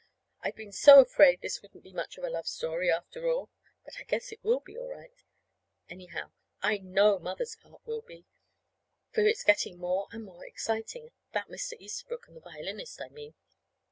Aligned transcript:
I've 0.41 0.55
been 0.55 0.71
so 0.71 0.99
afraid 0.99 1.41
this 1.43 1.61
wouldn't 1.61 1.83
be 1.83 1.93
much 1.93 2.17
of 2.17 2.23
a 2.23 2.29
love 2.31 2.47
story, 2.47 2.91
after 2.91 3.29
all. 3.29 3.51
But 3.85 3.99
I 3.99 4.03
guess 4.03 4.31
it 4.31 4.43
will 4.43 4.59
be, 4.59 4.75
all 4.75 4.89
right. 4.89 5.13
Anyhow, 5.91 6.31
I 6.59 6.79
know 6.79 7.19
Mother's 7.19 7.55
part 7.55 7.85
will 7.85 8.01
be, 8.01 8.25
for 9.11 9.21
it's 9.21 9.43
getting 9.43 9.77
more 9.77 10.07
and 10.11 10.23
more 10.23 10.43
exciting 10.43 11.11
about 11.29 11.51
Mr. 11.51 11.73
Easterbrook 11.79 12.27
and 12.27 12.35
the 12.35 12.41
violinist, 12.41 12.99
I 12.99 13.09
mean. 13.09 13.35